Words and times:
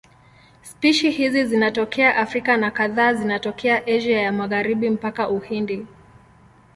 Spishi 0.61 1.11
hizi 1.11 1.45
zinatokea 1.45 2.15
Afrika 2.15 2.57
na 2.57 2.71
kadhaa 2.71 3.13
zinatokea 3.13 3.87
Asia 3.87 4.21
ya 4.21 4.31
Magharibi 4.31 4.89
mpaka 4.89 5.29
Uhindi. 5.29 5.87